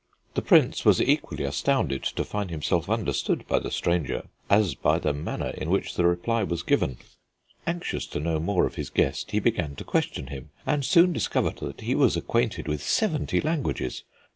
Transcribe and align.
The 0.33 0.41
Prince 0.41 0.83
was 0.83 0.99
equally 0.99 1.43
astounded 1.43 2.01
to 2.17 2.23
find 2.23 2.49
himself 2.49 2.89
understood 2.89 3.45
by 3.47 3.59
the 3.59 3.69
stranger 3.69 4.23
as 4.49 4.73
by 4.73 4.97
the 4.97 5.13
manner 5.13 5.49
in 5.51 5.69
which 5.69 5.93
the 5.93 6.07
reply 6.07 6.41
was 6.41 6.63
given. 6.63 6.97
Anxious 7.67 8.07
to 8.07 8.19
know 8.19 8.39
more 8.39 8.65
of 8.65 8.73
his 8.77 8.89
guest 8.89 9.29
he 9.29 9.39
began 9.39 9.75
to 9.75 9.83
question 9.83 10.25
him, 10.33 10.49
and 10.65 10.83
soon 10.83 11.13
discovered 11.13 11.57
that 11.59 11.81
he 11.81 11.93
was 11.93 12.17
acquainted 12.17 12.67
with 12.67 12.81
seventy 12.81 13.39
languages. 13.41 14.01